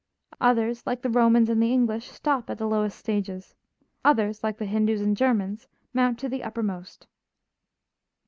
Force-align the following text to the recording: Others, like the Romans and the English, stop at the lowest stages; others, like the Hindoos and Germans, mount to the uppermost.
Others, 0.39 0.87
like 0.87 1.03
the 1.03 1.11
Romans 1.11 1.47
and 1.47 1.61
the 1.61 1.71
English, 1.71 2.09
stop 2.09 2.49
at 2.49 2.57
the 2.57 2.65
lowest 2.67 2.97
stages; 2.97 3.53
others, 4.03 4.43
like 4.43 4.57
the 4.57 4.65
Hindoos 4.65 4.99
and 4.99 5.15
Germans, 5.15 5.67
mount 5.93 6.17
to 6.17 6.27
the 6.27 6.41
uppermost. 6.43 7.05